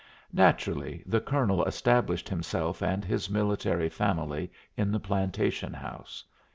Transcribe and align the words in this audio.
Naturally, 0.33 1.03
the 1.05 1.21
colonel 1.21 1.63
established 1.65 2.27
himself 2.27 2.81
and 2.81 3.05
his 3.05 3.29
military 3.29 3.87
family 3.87 4.51
in 4.75 4.91
the 4.91 4.99
plantation 4.99 5.73
house. 5.73 6.23